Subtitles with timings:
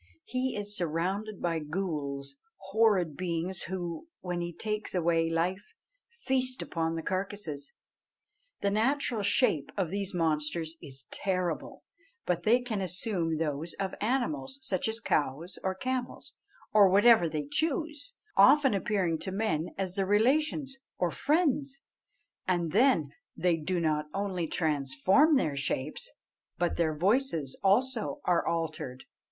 [0.25, 2.29] He is surrounded by ghools,
[2.71, 5.75] horrid beings who, when he takes away life,
[6.09, 7.73] feast upon the carcasses.
[8.61, 11.83] The natural shape of these monsters is terrible;
[12.25, 16.33] but they can assume those of animals, such as cows or camels,
[16.73, 21.81] or whatever they choose, often appearing to men as their relations or friends,
[22.47, 26.11] and then they do not only transform their shapes,
[26.57, 29.05] but their voices also are altered.